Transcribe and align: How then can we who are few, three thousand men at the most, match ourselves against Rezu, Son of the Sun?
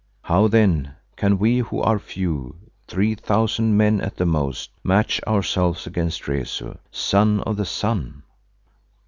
How 0.23 0.47
then 0.47 0.95
can 1.15 1.37
we 1.37 1.59
who 1.59 1.79
are 1.79 1.99
few, 1.99 2.55
three 2.87 3.13
thousand 3.13 3.77
men 3.77 4.01
at 4.01 4.17
the 4.17 4.25
most, 4.25 4.71
match 4.83 5.21
ourselves 5.27 5.85
against 5.85 6.27
Rezu, 6.27 6.79
Son 6.89 7.39
of 7.41 7.55
the 7.55 7.65
Sun? 7.65 8.23